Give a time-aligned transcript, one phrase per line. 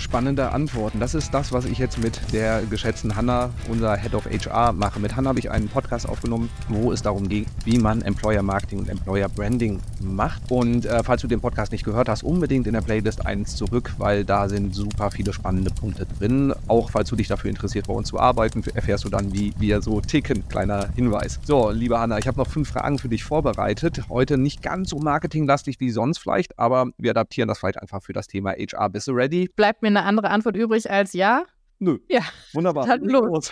[0.00, 0.98] spannende Antworten.
[0.98, 4.98] Das ist das, was ich jetzt mit der geschätzten Hanna, unser Head of HR, mache.
[4.98, 8.80] Mit Hanna habe ich einen Podcast aufgenommen, wo es darum ging, wie man Employer Marketing
[8.80, 10.42] und Employer Branding macht.
[10.50, 13.92] Und äh, falls du den Podcast nicht gehört hast, unbedingt in der Playlist eins zurück,
[13.98, 16.54] weil da sind super viele spannende Punkte drin.
[16.66, 19.82] Auch falls du dich dafür interessierst, bei uns zu arbeiten, erfährst du dann, wie wir
[19.82, 20.48] so ticken.
[20.48, 21.38] Kleiner Hinweis.
[21.44, 24.02] So, liebe Hanna, ich habe noch fünf Fragen für dich vorbereitet.
[24.08, 28.12] Heute nicht ganz so marketinglastig wie sonst vielleicht, aber wir adaptieren das vielleicht einfach für
[28.12, 28.88] das Thema HR.
[28.88, 29.50] Bist du ready?
[29.54, 31.44] Bleibt mir eine andere Antwort übrig als ja?
[31.78, 31.98] Nö.
[32.08, 32.22] Ja.
[32.52, 32.86] Wunderbar.
[32.86, 33.50] Dann los.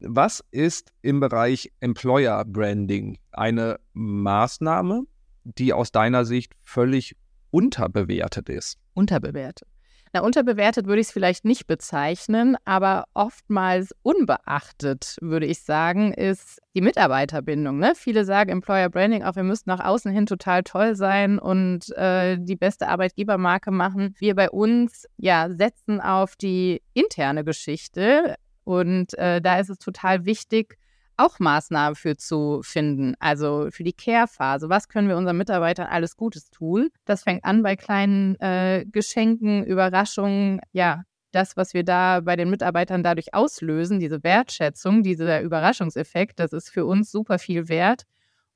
[0.00, 5.04] Was ist im Bereich Employer Branding eine Maßnahme,
[5.44, 7.16] die aus deiner Sicht völlig
[7.50, 8.78] unterbewertet ist?
[8.94, 9.66] Unterbewertet.
[10.12, 16.60] Na, unterbewertet würde ich es vielleicht nicht bezeichnen, aber oftmals unbeachtet, würde ich sagen, ist
[16.74, 17.78] die Mitarbeiterbindung.
[17.78, 17.92] Ne?
[17.94, 22.38] Viele sagen Employer Branding auch, wir müssen nach außen hin total toll sein und äh,
[22.38, 24.14] die beste Arbeitgebermarke machen.
[24.18, 30.24] Wir bei uns ja setzen auf die interne Geschichte und äh, da ist es total
[30.24, 30.78] wichtig,
[31.18, 33.14] auch Maßnahmen für zu finden.
[33.18, 34.68] Also für die Care-Phase.
[34.68, 36.90] Was können wir unseren Mitarbeitern alles Gutes tun?
[37.04, 40.60] Das fängt an bei kleinen äh, Geschenken, Überraschungen.
[40.72, 41.02] Ja,
[41.32, 46.70] das, was wir da bei den Mitarbeitern dadurch auslösen, diese Wertschätzung, dieser Überraschungseffekt, das ist
[46.70, 48.04] für uns super viel wert.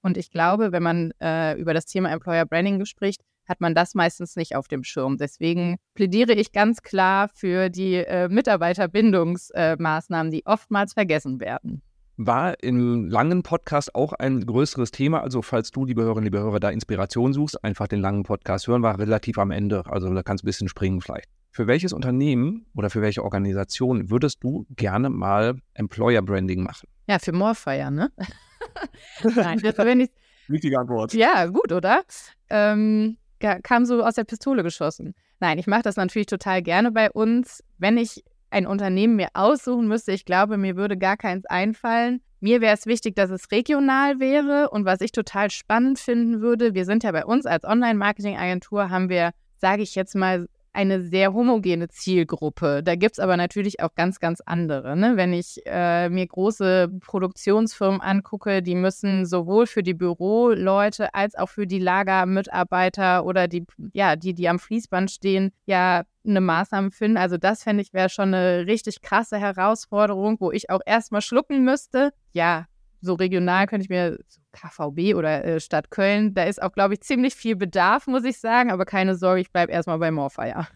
[0.00, 3.94] Und ich glaube, wenn man äh, über das Thema Employer Branding spricht, hat man das
[3.94, 5.18] meistens nicht auf dem Schirm.
[5.18, 11.82] Deswegen plädiere ich ganz klar für die äh, Mitarbeiterbindungsmaßnahmen, die oftmals vergessen werden
[12.16, 15.22] war im langen Podcast auch ein größeres Thema.
[15.22, 18.82] Also falls du, liebe Hörerinnen, liebe Hörer, da Inspiration suchst, einfach den langen Podcast hören,
[18.82, 19.84] war relativ am Ende.
[19.86, 21.28] Also da kannst du ein bisschen springen vielleicht.
[21.50, 26.88] Für welches Unternehmen oder für welche Organisation würdest du gerne mal Employer Branding machen?
[27.08, 28.10] Ja, für Morfire, ne?
[29.34, 30.10] Nein, das wenn ich.
[30.48, 31.12] Wichtige Antwort.
[31.12, 32.02] Ja, gut, oder?
[32.48, 33.16] Ähm,
[33.62, 35.14] kam so aus der Pistole geschossen.
[35.40, 37.62] Nein, ich mache das natürlich total gerne bei uns.
[37.78, 42.20] Wenn ich ein Unternehmen mir aussuchen müsste, ich glaube, mir würde gar keins einfallen.
[42.40, 44.70] Mir wäre es wichtig, dass es regional wäre.
[44.70, 49.08] Und was ich total spannend finden würde, wir sind ja bei uns als Online-Marketing-Agentur, haben
[49.08, 52.82] wir, sage ich jetzt mal, eine sehr homogene Zielgruppe.
[52.82, 54.96] Da gibt es aber natürlich auch ganz, ganz andere.
[54.96, 55.16] Ne?
[55.16, 61.48] Wenn ich äh, mir große Produktionsfirmen angucke, die müssen sowohl für die Büroleute als auch
[61.48, 67.16] für die Lagermitarbeiter oder die, ja, die, die am Fließband stehen, ja eine Maßnahme finden.
[67.16, 71.64] Also das fände ich wäre schon eine richtig krasse Herausforderung, wo ich auch erstmal schlucken
[71.64, 72.12] müsste.
[72.32, 72.66] Ja,
[73.02, 74.18] so regional könnte ich mir
[74.52, 78.38] KVB oder äh, Stadt Köln, da ist auch, glaube ich, ziemlich viel Bedarf, muss ich
[78.38, 78.70] sagen.
[78.70, 80.68] Aber keine Sorge, ich bleibe erstmal bei Morfire.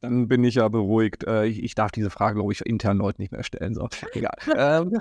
[0.00, 1.24] Dann bin ich ja beruhigt.
[1.24, 3.74] Äh, ich, ich, darf diese Frage, glaube ich, intern Leuten nicht mehr stellen.
[3.74, 4.36] So, egal.
[4.56, 4.98] ähm,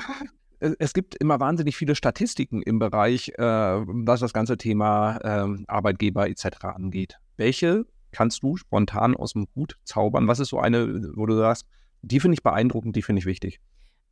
[0.59, 6.29] es gibt immer wahnsinnig viele Statistiken im Bereich, äh, was das ganze Thema äh, Arbeitgeber
[6.29, 6.63] etc.
[6.63, 7.17] angeht.
[7.37, 10.27] Welche kannst du spontan aus dem Hut zaubern?
[10.27, 11.67] Was ist so eine, wo du sagst,
[12.01, 13.59] die finde ich beeindruckend, die finde ich wichtig?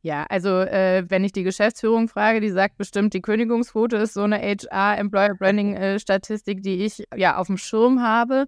[0.06, 4.22] Ja, also äh, wenn ich die Geschäftsführung frage, die sagt bestimmt, die Kündigungsquote ist so
[4.22, 8.46] eine HR Employer Branding äh, Statistik, die ich ja auf dem Schirm habe.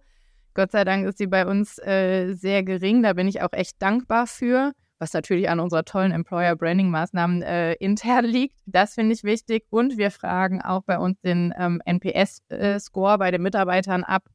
[0.55, 3.03] Gott sei Dank ist sie bei uns äh, sehr gering.
[3.03, 4.71] Da bin ich auch echt dankbar für,
[5.01, 8.55] was natürlich an unserer tollen Employer Branding Maßnahmen äh, intern liegt.
[8.67, 9.65] Das finde ich wichtig.
[9.69, 14.29] Und wir fragen auch bei uns den ähm, NPS-Score äh, bei den Mitarbeitern ab.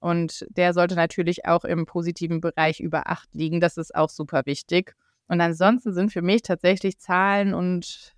[0.00, 3.60] Und der sollte natürlich auch im positiven Bereich über acht liegen.
[3.60, 4.96] Das ist auch super wichtig.
[5.28, 8.14] Und ansonsten sind für mich tatsächlich Zahlen und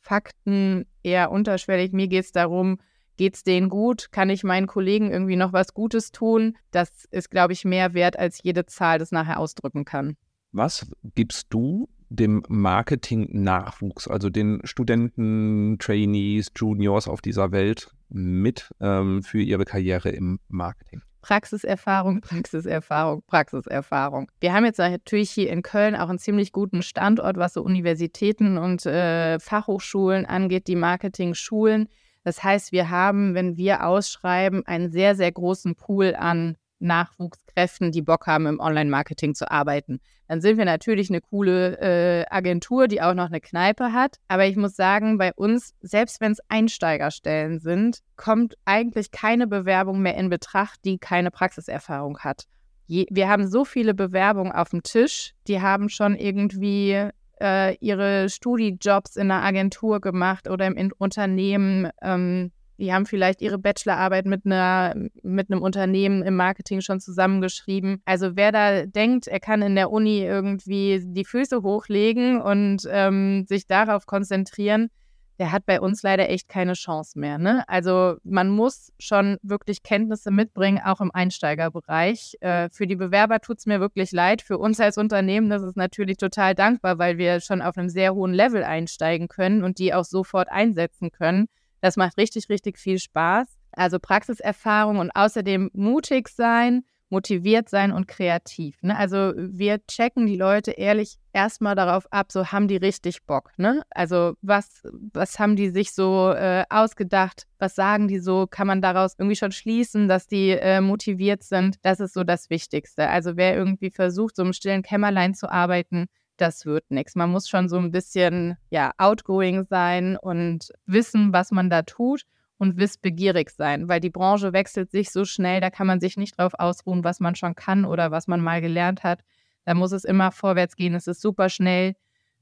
[0.00, 1.92] Fakten eher unterschwellig.
[1.92, 2.78] Mir geht es darum,
[3.16, 4.12] geht es denen gut?
[4.12, 6.56] Kann ich meinen Kollegen irgendwie noch was Gutes tun?
[6.70, 10.16] Das ist, glaube ich, mehr wert, als jede Zahl das nachher ausdrücken kann.
[10.52, 19.22] Was gibst du dem Marketing-Nachwuchs, also den Studenten, Trainees, Juniors auf dieser Welt mit ähm,
[19.22, 21.02] für ihre Karriere im Marketing?
[21.24, 24.30] Praxiserfahrung, Praxiserfahrung, Praxiserfahrung.
[24.40, 28.58] Wir haben jetzt natürlich hier in Köln auch einen ziemlich guten Standort, was so Universitäten
[28.58, 31.88] und äh, Fachhochschulen angeht, die Marketing-Schulen.
[32.24, 38.02] Das heißt, wir haben, wenn wir ausschreiben, einen sehr, sehr großen Pool an Nachwuchskräften, die
[38.02, 40.00] Bock haben, im Online-Marketing zu arbeiten.
[40.28, 44.18] Dann sind wir natürlich eine coole äh, Agentur, die auch noch eine Kneipe hat.
[44.28, 50.00] Aber ich muss sagen, bei uns, selbst wenn es Einsteigerstellen sind, kommt eigentlich keine Bewerbung
[50.00, 52.44] mehr in Betracht, die keine Praxiserfahrung hat.
[52.86, 57.10] Je, wir haben so viele Bewerbungen auf dem Tisch, die haben schon irgendwie
[57.40, 61.90] äh, ihre Studijobs in einer Agentur gemacht oder im Unternehmen.
[62.02, 68.02] Ähm, die haben vielleicht ihre Bachelorarbeit mit, einer, mit einem Unternehmen im Marketing schon zusammengeschrieben.
[68.04, 73.44] Also wer da denkt, er kann in der Uni irgendwie die Füße hochlegen und ähm,
[73.46, 74.90] sich darauf konzentrieren,
[75.38, 77.38] der hat bei uns leider echt keine Chance mehr.
[77.38, 77.64] Ne?
[77.68, 82.36] Also man muss schon wirklich Kenntnisse mitbringen, auch im Einsteigerbereich.
[82.40, 84.42] Äh, für die Bewerber tut es mir wirklich leid.
[84.42, 88.14] Für uns als Unternehmen, das ist natürlich total dankbar, weil wir schon auf einem sehr
[88.14, 91.46] hohen Level einsteigen können und die auch sofort einsetzen können.
[91.84, 93.46] Das macht richtig, richtig viel Spaß.
[93.72, 98.82] Also Praxiserfahrung und außerdem mutig sein, motiviert sein und kreativ.
[98.82, 98.96] Ne?
[98.96, 103.50] Also wir checken die Leute ehrlich erstmal darauf ab, so haben die richtig Bock.
[103.58, 103.82] Ne?
[103.90, 104.82] Also was,
[105.12, 107.46] was haben die sich so äh, ausgedacht?
[107.58, 108.46] Was sagen die so?
[108.46, 111.76] Kann man daraus irgendwie schon schließen, dass die äh, motiviert sind?
[111.82, 113.10] Das ist so das Wichtigste.
[113.10, 117.14] Also wer irgendwie versucht, so im stillen Kämmerlein zu arbeiten, das wird nichts.
[117.14, 122.22] Man muss schon so ein bisschen ja outgoing sein und wissen, was man da tut
[122.58, 126.38] und wissbegierig sein, weil die Branche wechselt sich so schnell, da kann man sich nicht
[126.38, 129.20] drauf ausruhen, was man schon kann oder was man mal gelernt hat.
[129.64, 130.94] Da muss es immer vorwärts gehen.
[130.94, 131.94] Es ist super schnell,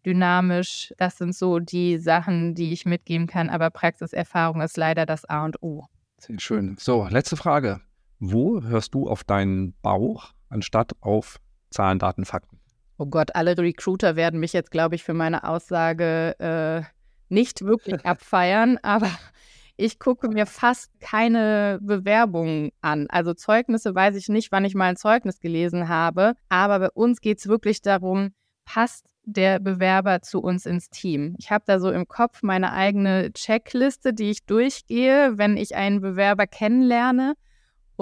[0.05, 0.93] dynamisch.
[0.99, 3.49] Das sind so die Sachen, die ich mitgeben kann.
[3.49, 5.87] Aber Praxiserfahrung ist leider das A und O.
[6.19, 6.77] Sehr schön.
[6.79, 7.81] So, letzte Frage.
[8.19, 11.41] Wo hörst du auf deinen Bauch anstatt auf
[11.71, 12.62] Zahlen, Daten, Fakten?
[13.03, 16.83] Oh Gott, alle Recruiter werden mich jetzt, glaube ich, für meine Aussage äh,
[17.29, 19.11] nicht wirklich abfeiern, aber
[19.77, 23.09] ich gucke mir fast keine Bewerbungen an.
[23.11, 26.35] Also Zeugnisse weiß ich nicht, wann ich mal ein Zeugnis gelesen habe.
[26.49, 28.35] Aber bei uns geht es wirklich darum,
[28.65, 31.35] passt der Bewerber zu uns ins Team.
[31.41, 36.01] Ich habe da so im Kopf meine eigene Checkliste, die ich durchgehe, wenn ich einen
[36.01, 37.35] Bewerber kennenlerne.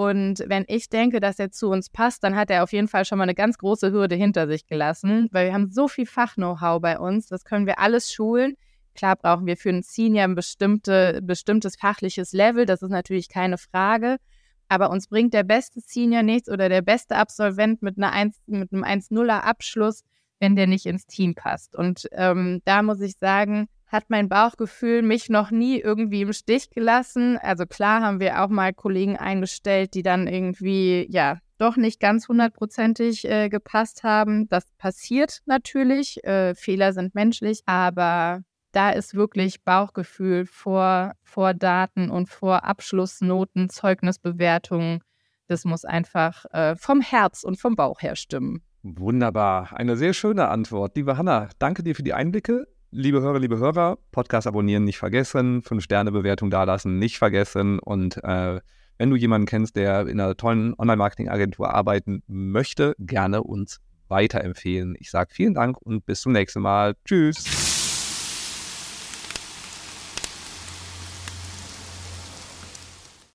[0.01, 3.05] Und wenn ich denke, dass er zu uns passt, dann hat er auf jeden Fall
[3.05, 6.81] schon mal eine ganz große Hürde hinter sich gelassen, weil wir haben so viel Fach-Know-how
[6.81, 8.55] bei uns, das können wir alles schulen.
[8.95, 13.59] Klar brauchen wir für einen Senior ein bestimmte, bestimmtes fachliches Level, das ist natürlich keine
[13.59, 14.17] Frage.
[14.69, 18.73] Aber uns bringt der beste Senior nichts oder der beste Absolvent mit, einer 1, mit
[18.73, 20.01] einem 1-0er Abschluss,
[20.39, 21.75] wenn der nicht ins Team passt.
[21.75, 26.69] Und ähm, da muss ich sagen, hat mein Bauchgefühl mich noch nie irgendwie im Stich
[26.69, 27.37] gelassen.
[27.37, 32.27] Also klar haben wir auch mal Kollegen eingestellt, die dann irgendwie, ja, doch nicht ganz
[32.29, 34.47] hundertprozentig äh, gepasst haben.
[34.47, 36.23] Das passiert natürlich.
[36.23, 38.41] Äh, Fehler sind menschlich, aber
[38.71, 45.01] da ist wirklich Bauchgefühl vor, vor Daten und vor Abschlussnoten, Zeugnisbewertungen.
[45.47, 48.63] Das muss einfach äh, vom Herz und vom Bauch her stimmen.
[48.83, 49.73] Wunderbar.
[49.73, 50.95] Eine sehr schöne Antwort.
[50.95, 52.67] Liebe Hanna, danke dir für die Einblicke.
[52.93, 58.59] Liebe Hörer, liebe Hörer, Podcast abonnieren nicht vergessen, Fünf-Sterne-Bewertung dalassen nicht vergessen und äh,
[58.97, 63.79] wenn du jemanden kennst, der in einer tollen Online-Marketing-Agentur arbeiten möchte, gerne uns
[64.09, 64.97] weiterempfehlen.
[64.99, 66.95] Ich sage vielen Dank und bis zum nächsten Mal.
[67.05, 67.60] Tschüss.